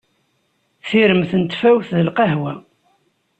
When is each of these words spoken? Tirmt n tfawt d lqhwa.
Tirmt 0.87 1.31
n 1.41 1.43
tfawt 1.45 1.89
d 1.97 1.99
lqhwa. 2.07 2.53